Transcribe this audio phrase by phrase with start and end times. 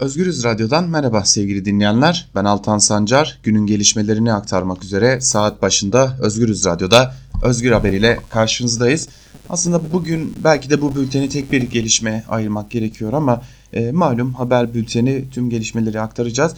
[0.00, 2.28] Özgürüz Radyo'dan merhaba sevgili dinleyenler.
[2.34, 3.38] Ben Altan Sancar.
[3.42, 9.08] Günün gelişmelerini aktarmak üzere saat başında Özgürüz Radyo'da Özgür Haber ile karşınızdayız.
[9.48, 14.74] Aslında bugün belki de bu bülteni tek bir gelişme ayırmak gerekiyor ama e, malum haber
[14.74, 16.54] bülteni tüm gelişmeleri aktaracağız.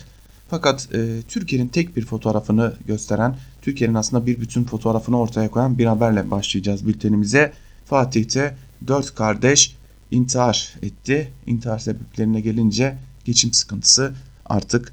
[0.51, 5.87] Fakat e, Türkiye'nin tek bir fotoğrafını gösteren, Türkiye'nin aslında bir bütün fotoğrafını ortaya koyan bir
[5.87, 7.53] haberle başlayacağız bültenimize.
[7.85, 8.57] Fatih'te
[8.87, 9.77] dört kardeş
[10.11, 11.33] intihar etti.
[11.47, 12.97] İntihar sebeplerine gelince
[13.27, 14.13] geçim sıkıntısı
[14.47, 14.93] artık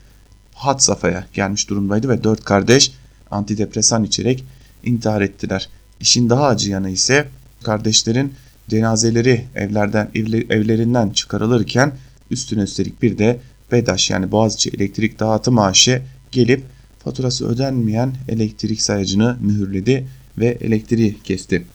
[0.53, 2.91] hat safhaya gelmiş durumdaydı ve dört kardeş
[3.31, 4.43] antidepresan içerek
[4.83, 5.69] intihar ettiler.
[5.99, 7.27] İşin daha acı yanı ise
[7.63, 8.33] kardeşlerin
[8.69, 10.09] cenazeleri evlerden
[10.49, 11.91] evlerinden çıkarılırken
[12.31, 13.39] üstüne üstelik bir de
[13.71, 16.63] BEDAŞ yani Boğaziçi Elektrik Dağıtım maaşı gelip
[17.03, 20.07] faturası ödenmeyen elektrik sayacını mühürledi
[20.37, 21.65] ve elektriği kesti.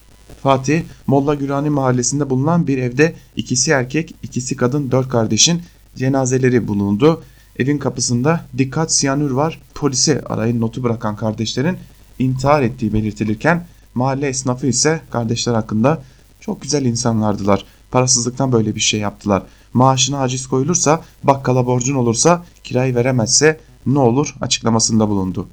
[0.42, 5.62] Fatih, Molla Gürani mahallesinde bulunan bir evde ikisi erkek, ikisi kadın dört kardeşin
[5.98, 7.22] cenazeleri bulundu.
[7.58, 11.76] Evin kapısında dikkat siyanür var polise arayın notu bırakan kardeşlerin
[12.18, 16.02] intihar ettiği belirtilirken mahalle esnafı ise kardeşler hakkında
[16.40, 17.64] çok güzel insanlardılar.
[17.90, 19.42] Parasızlıktan böyle bir şey yaptılar.
[19.72, 25.48] Maaşına aciz koyulursa, bakkala borcun olursa, kirayı veremezse ne olur açıklamasında bulundu.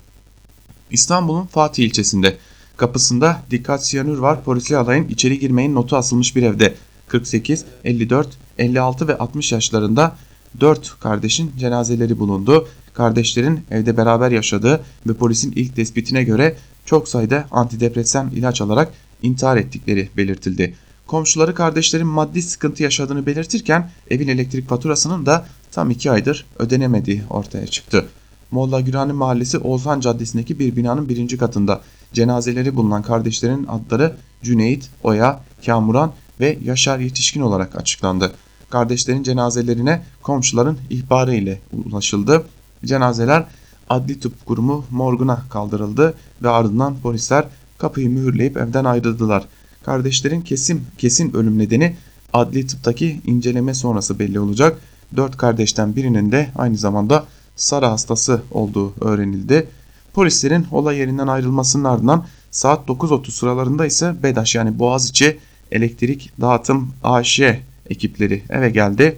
[0.91, 2.38] İstanbul'un Fatih ilçesinde
[2.77, 6.75] kapısında dikkat siyanür var polisi alayın içeri girmeyin notu asılmış bir evde
[7.07, 10.16] 48, 54, 56 ve 60 yaşlarında
[10.59, 12.67] 4 kardeşin cenazeleri bulundu.
[12.93, 19.57] Kardeşlerin evde beraber yaşadığı ve polisin ilk tespitine göre çok sayıda antidepresan ilaç alarak intihar
[19.57, 20.75] ettikleri belirtildi.
[21.07, 27.67] Komşuları kardeşlerin maddi sıkıntı yaşadığını belirtirken evin elektrik faturasının da tam 2 aydır ödenemediği ortaya
[27.67, 28.05] çıktı.
[28.51, 31.81] Molla Gürani Mahallesi Oğuzhan Caddesi'ndeki bir binanın birinci katında
[32.13, 38.31] cenazeleri bulunan kardeşlerin adları Cüneyt, Oya, Kamuran ve Yaşar Yetişkin olarak açıklandı.
[38.75, 42.43] Kardeşlerin cenazelerine komşuların ihbarı ile ulaşıldı.
[42.85, 43.45] Cenazeler
[43.89, 47.45] adli tıp kurumu morguna kaldırıldı ve ardından polisler
[47.77, 49.45] kapıyı mühürleyip evden ayrıldılar.
[49.83, 51.95] Kardeşlerin kesin kesin ölüm nedeni
[52.33, 54.77] adli tıptaki inceleme sonrası belli olacak.
[55.16, 59.67] Dört kardeşten birinin de aynı zamanda sarı hastası olduğu öğrenildi.
[60.13, 65.39] Polislerin olay yerinden ayrılmasının ardından saat 9.30 sıralarında ise BEDAŞ yani Boğaziçi
[65.71, 67.41] Elektrik Dağıtım AŞ
[67.90, 69.18] ekipleri eve geldi.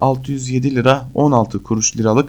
[0.00, 2.28] 607 lira 16 kuruş liralık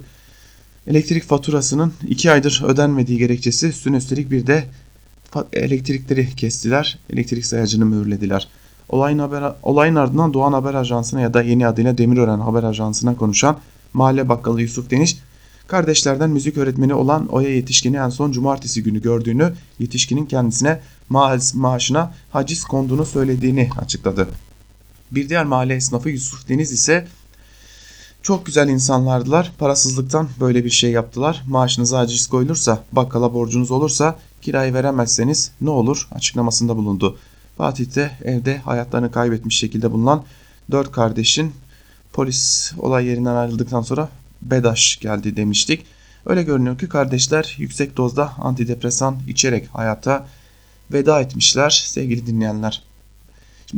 [0.87, 4.65] elektrik faturasının 2 aydır ödenmediği gerekçesi üstüne üstelik bir de
[5.53, 6.99] elektrikleri kestiler.
[7.09, 8.47] Elektrik sayacını mühürlediler.
[8.89, 13.57] Olayın, haber, olayın ardından Doğan Haber Ajansı'na ya da yeni adıyla Demirören Haber Ajansı'na konuşan
[13.93, 15.17] mahalle bakkalı Yusuf Deniş,
[15.67, 20.79] kardeşlerden müzik öğretmeni olan Oya Yetişkin'i en son cumartesi günü gördüğünü, yetişkinin kendisine
[21.09, 24.27] ma maaşına haciz konduğunu söylediğini açıkladı.
[25.15, 27.07] Bir diğer mahalle esnafı Yusuf Deniz ise
[28.21, 29.51] çok güzel insanlardılar.
[29.57, 31.43] Parasızlıktan böyle bir şey yaptılar.
[31.47, 37.17] Maaşınıza aciz koyulursa, bakkala borcunuz olursa kirayı veremezseniz ne olur açıklamasında bulundu.
[37.57, 40.23] Fatih'te evde hayatlarını kaybetmiş şekilde bulunan
[40.71, 41.53] dört kardeşin
[42.13, 44.09] polis olay yerinden ayrıldıktan sonra
[44.41, 45.85] BEDAŞ geldi demiştik.
[46.25, 50.27] Öyle görünüyor ki kardeşler yüksek dozda antidepresan içerek hayata
[50.91, 52.83] veda etmişler sevgili dinleyenler.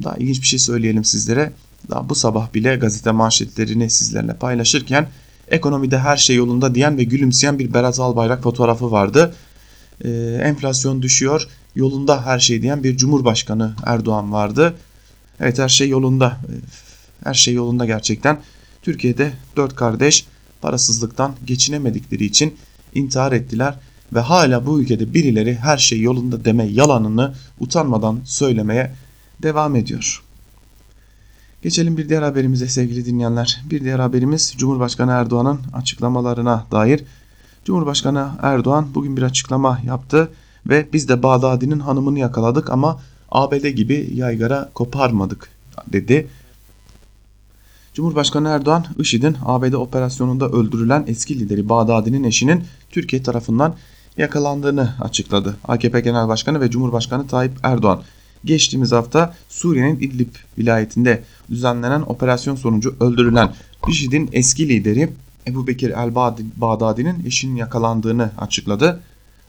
[0.03, 1.51] Daha ilginç bir şey söyleyelim sizlere.
[1.89, 5.07] Daha bu sabah bile gazete manşetlerini sizlerle paylaşırken
[5.47, 9.35] ekonomide her şey yolunda diyen ve gülümseyen bir Berat Albayrak fotoğrafı vardı.
[10.03, 10.09] Ee,
[10.43, 14.73] enflasyon düşüyor, yolunda her şey diyen bir Cumhurbaşkanı Erdoğan vardı.
[15.39, 16.37] Evet her şey yolunda.
[17.23, 18.41] Her şey yolunda gerçekten.
[18.81, 20.25] Türkiye'de dört kardeş
[20.61, 22.55] parasızlıktan geçinemedikleri için
[22.93, 23.75] intihar ettiler
[24.13, 28.91] ve hala bu ülkede birileri her şey yolunda deme yalanını utanmadan söylemeye
[29.43, 30.23] devam ediyor.
[31.61, 33.63] Geçelim bir diğer haberimize sevgili dinleyenler.
[33.69, 37.03] Bir diğer haberimiz Cumhurbaşkanı Erdoğan'ın açıklamalarına dair.
[37.65, 40.31] Cumhurbaşkanı Erdoğan bugün bir açıklama yaptı
[40.69, 42.99] ve biz de Bağdadi'nin hanımını yakaladık ama
[43.31, 45.49] ABD gibi yaygara koparmadık
[45.87, 46.27] dedi.
[47.93, 53.75] Cumhurbaşkanı Erdoğan, IŞİD'in ABD operasyonunda öldürülen eski lideri Bağdadi'nin eşinin Türkiye tarafından
[54.17, 55.57] yakalandığını açıkladı.
[55.63, 58.01] AKP Genel Başkanı ve Cumhurbaşkanı Tayyip Erdoğan
[58.45, 63.53] geçtiğimiz hafta Suriye'nin İdlib vilayetinde düzenlenen operasyon sonucu öldürülen
[63.87, 65.09] IŞİD'in eski lideri
[65.47, 69.01] Ebu Bekir el-Bağdadi'nin eşinin yakalandığını açıkladı.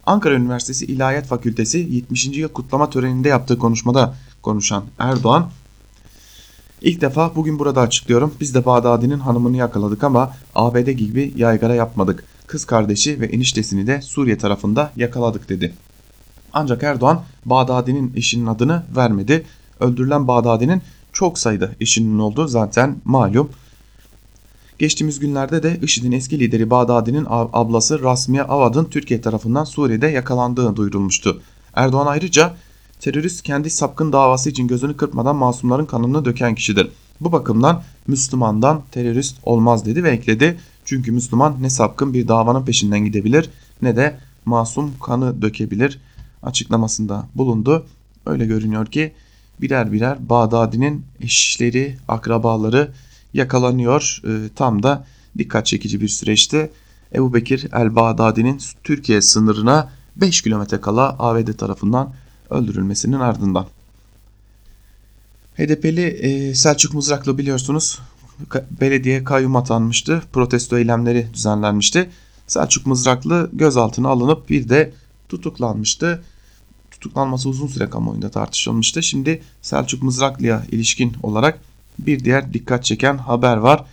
[0.06, 2.26] Ankara Üniversitesi İlahiyat Fakültesi 70.
[2.26, 5.50] yıl kutlama töreninde yaptığı konuşmada konuşan Erdoğan,
[6.82, 8.34] İlk defa bugün burada açıklıyorum.
[8.40, 12.24] Biz de Bağdadi'nin hanımını yakaladık ama ABD gibi yaygara yapmadık.
[12.46, 15.74] Kız kardeşi ve eniştesini de Suriye tarafında yakaladık dedi.
[16.52, 19.46] Ancak Erdoğan Bağdadi'nin eşinin adını vermedi.
[19.80, 20.82] Öldürülen Bağdadi'nin
[21.12, 23.50] çok sayıda eşinin olduğu zaten malum.
[24.78, 31.42] Geçtiğimiz günlerde de IŞİD'in eski lideri Bağdadi'nin ablası Rasmiye Avad'ın Türkiye tarafından Suriye'de yakalandığı duyurulmuştu.
[31.74, 32.54] Erdoğan ayrıca
[33.00, 36.90] terörist kendi sapkın davası için gözünü kırpmadan masumların kanını döken kişidir.
[37.20, 40.58] Bu bakımdan Müslümandan terörist olmaz dedi ve ekledi.
[40.84, 43.50] Çünkü Müslüman ne sapkın bir davanın peşinden gidebilir
[43.82, 46.00] ne de masum kanı dökebilir
[46.46, 47.86] açıklamasında bulundu.
[48.26, 49.12] Öyle görünüyor ki
[49.60, 52.92] birer birer Bağdadi'nin eşleri, akrabaları
[53.34, 54.22] yakalanıyor.
[54.24, 55.06] E, tam da
[55.38, 56.70] dikkat çekici bir süreçte
[57.14, 62.12] Ebu Bekir el-Bağdadi'nin Türkiye sınırına 5 kilometre kala ABD tarafından
[62.50, 63.66] öldürülmesinin ardından.
[65.56, 67.98] HDP'li e, Selçuk Mızraklı biliyorsunuz
[68.80, 70.22] belediye kayyum atanmıştı.
[70.32, 72.10] Protesto eylemleri düzenlenmişti.
[72.46, 74.92] Selçuk Mızraklı gözaltına alınıp bir de
[75.28, 76.22] tutuklanmıştı.
[77.00, 79.02] Tutuklanması uzun süre kamuoyunda tartışılmıştı.
[79.02, 81.60] Şimdi Selçuk Mızraklı'ya ilişkin olarak
[81.98, 83.84] bir diğer dikkat çeken haber var.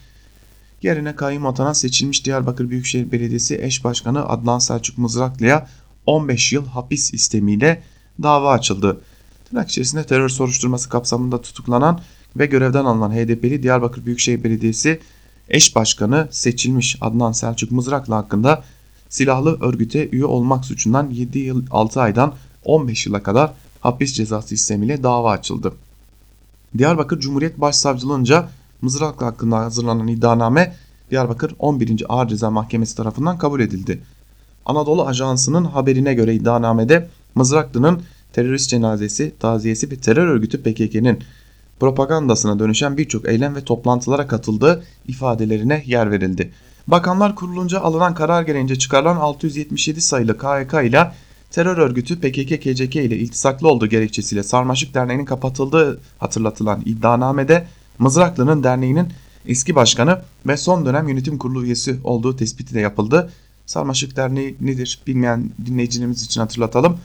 [0.82, 5.68] Yerine kayyum atanan seçilmiş Diyarbakır Büyükşehir Belediyesi eş başkanı Adnan Selçuk Mızraklı'ya
[6.06, 7.84] 15 yıl hapis istemiyle
[8.24, 9.02] dava açıldı.
[9.50, 12.02] Tırnak içerisinde terör soruşturması kapsamında tutuklanan
[12.38, 15.00] ve görevden alınan HDP'li Diyarbakır Büyükşehir Belediyesi
[15.50, 18.64] eş başkanı seçilmiş Adnan Selçuk Mızraklı hakkında
[19.10, 22.34] silahlı örgüte üye olmak suçundan 7 yıl 6 aydan
[22.66, 25.74] 15 yıla kadar hapis cezası istemiyle dava açıldı.
[26.78, 28.50] Diyarbakır Cumhuriyet Başsavcılığınca
[28.82, 30.76] Mızraklı hakkında hazırlanan iddianame
[31.12, 32.06] Diyarbakır 11.
[32.10, 34.02] Ağır Ceza Mahkemesi tarafından kabul edildi.
[34.66, 38.02] Anadolu Ajansı'nın haberine göre iddianamede Mızraklı'nın
[38.34, 41.20] terörist cenazesi, taziyesi ve terör örgütü PKK'nın
[41.80, 46.52] propagandasına dönüşen birçok eylem ve toplantılara katıldığı ifadelerine yer verildi.
[46.88, 51.12] Bakanlar Kurulunca alınan karar gereğince çıkarılan 677 sayılı KHK ile
[51.54, 57.68] terör örgütü PKK-KCK ile iltisaklı olduğu gerekçesiyle Sarmaşık Derneği'nin kapatıldığı hatırlatılan iddianamede
[58.00, 59.08] Mızraklı'nın derneğinin
[59.46, 63.32] eski başkanı ve son dönem yönetim kurulu üyesi olduğu tespiti de yapıldı.
[63.66, 66.98] Sarmaşık Derneği nedir bilmeyen dinleyicilerimiz için hatırlatalım.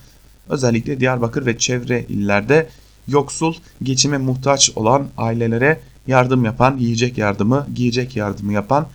[0.48, 2.68] Özellikle Diyarbakır ve çevre illerde
[3.08, 8.86] yoksul, geçime muhtaç olan ailelere yardım yapan, yiyecek yardımı, giyecek yardımı yapan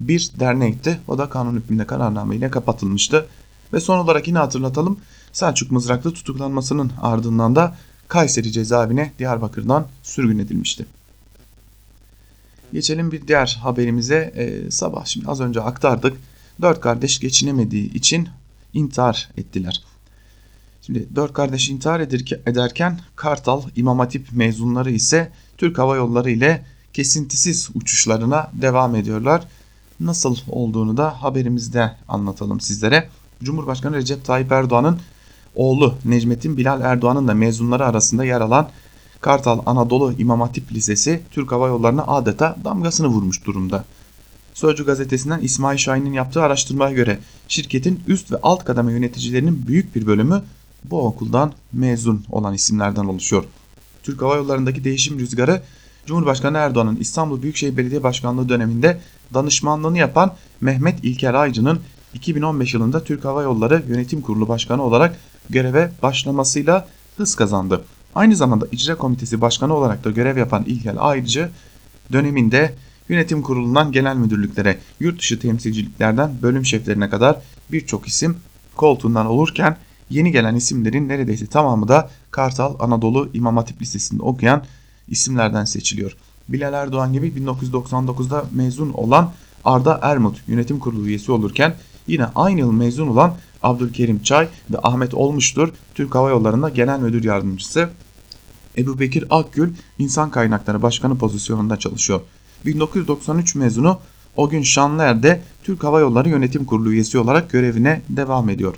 [0.00, 1.00] bir dernekti.
[1.08, 3.26] O da kanun hükmünde kararname ile kapatılmıştı.
[3.72, 5.00] Ve son olarak yine hatırlatalım.
[5.32, 7.76] Selçuk Mızraklı tutuklanmasının ardından da
[8.08, 10.86] Kayseri cezaevine Diyarbakır'dan sürgün edilmişti.
[12.72, 14.32] Geçelim bir diğer haberimize.
[14.36, 16.16] Ee, sabah şimdi az önce aktardık.
[16.62, 18.28] Dört kardeş geçinemediği için
[18.74, 19.82] intihar ettiler.
[20.82, 22.00] Şimdi dört kardeş intihar
[22.46, 29.44] ederken Kartal İmam Hatip mezunları ise Türk Hava Yolları ile kesintisiz uçuşlarına devam ediyorlar.
[30.00, 33.08] Nasıl olduğunu da haberimizde anlatalım sizlere.
[33.42, 35.00] Cumhurbaşkanı Recep Tayyip Erdoğan'ın
[35.54, 38.68] oğlu Necmettin Bilal Erdoğan'ın da mezunları arasında yer alan
[39.20, 43.84] Kartal Anadolu İmam Hatip Lisesi Türk Hava Yolları'na adeta damgasını vurmuş durumda.
[44.54, 47.18] Sözcü gazetesinden İsmail Şahin'in yaptığı araştırmaya göre
[47.48, 50.42] şirketin üst ve alt kademe yöneticilerinin büyük bir bölümü
[50.84, 53.44] bu okuldan mezun olan isimlerden oluşuyor.
[54.02, 55.62] Türk Hava Yolları'ndaki değişim rüzgarı
[56.06, 59.00] Cumhurbaşkanı Erdoğan'ın İstanbul Büyükşehir Belediye Başkanlığı döneminde
[59.34, 61.80] danışmanlığını yapan Mehmet İlker Aycı'nın
[62.14, 65.16] 2015 yılında Türk Hava Yolları Yönetim Kurulu Başkanı olarak
[65.50, 67.84] göreve başlamasıyla hız kazandı.
[68.14, 71.50] Aynı zamanda İcra Komitesi Başkanı olarak da görev yapan İlker Aycı
[72.12, 72.74] döneminde
[73.08, 77.36] yönetim kurulundan genel müdürlüklere, yurt dışı temsilciliklerden bölüm şeflerine kadar
[77.72, 78.36] birçok isim
[78.76, 79.76] koltuğundan olurken
[80.10, 84.64] yeni gelen isimlerin neredeyse tamamı da Kartal Anadolu İmam Hatip Lisesi'nde okuyan
[85.08, 86.16] isimlerden seçiliyor.
[86.48, 89.32] Bilal Erdoğan gibi 1999'da mezun olan
[89.64, 91.74] Arda Ermut yönetim kurulu üyesi olurken
[92.08, 97.24] yine aynı yıl mezun olan Abdülkerim Çay ve Ahmet Olmuştur Türk Hava Yolları'nda genel müdür
[97.24, 97.90] yardımcısı.
[98.78, 102.20] Ebu Bekir Akgül insan kaynakları başkanı pozisyonunda çalışıyor.
[102.66, 103.98] 1993 mezunu
[104.36, 108.74] o gün Şanlıer'de Türk Hava Yolları Yönetim Kurulu üyesi olarak görevine devam ediyor.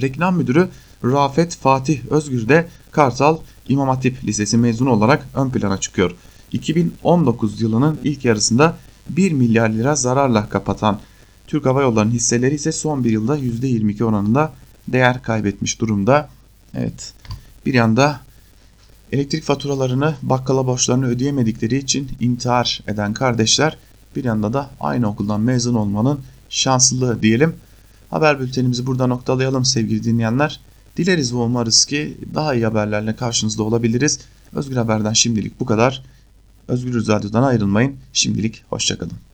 [0.00, 0.68] Reklam müdürü
[1.04, 6.14] Rafet Fatih Özgür de Kartal İmam Hatip Lisesi mezunu olarak ön plana çıkıyor.
[6.52, 8.76] 2019 yılının ilk yarısında
[9.08, 10.98] 1 milyar lira zararla kapatan
[11.50, 14.52] Türk Hava Yolları'nın hisseleri ise son bir yılda %22 oranında
[14.88, 16.28] değer kaybetmiş durumda.
[16.74, 17.14] Evet
[17.66, 18.20] bir yanda
[19.12, 23.76] elektrik faturalarını bakkala borçlarını ödeyemedikleri için intihar eden kardeşler
[24.16, 27.54] bir yanda da aynı okuldan mezun olmanın şanslılığı diyelim.
[28.10, 30.60] Haber bültenimizi burada noktalayalım sevgili dinleyenler.
[30.96, 34.18] Dileriz ve umarız ki daha iyi haberlerle karşınızda olabiliriz.
[34.52, 36.02] Özgür Haber'den şimdilik bu kadar.
[36.68, 37.96] Özgür Radyo'dan ayrılmayın.
[38.12, 39.29] Şimdilik hoşçakalın.